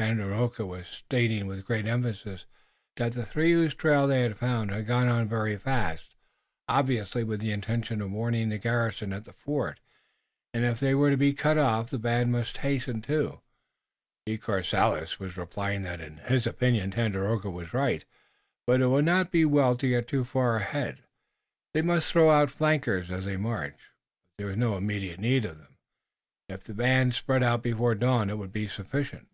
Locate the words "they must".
21.74-22.10